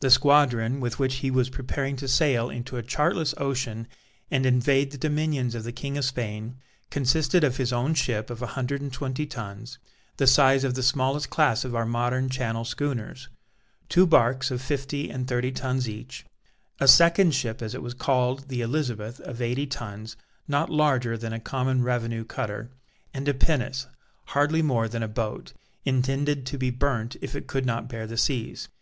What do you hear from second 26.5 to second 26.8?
be